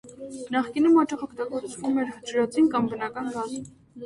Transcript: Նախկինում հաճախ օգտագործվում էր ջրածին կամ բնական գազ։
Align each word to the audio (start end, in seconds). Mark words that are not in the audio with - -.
Նախկինում 0.53 0.95
հաճախ 0.99 1.25
օգտագործվում 1.27 2.01
էր 2.05 2.09
ջրածին 2.31 2.71
կամ 2.73 2.91
բնական 2.97 3.31
գազ։ 3.39 3.57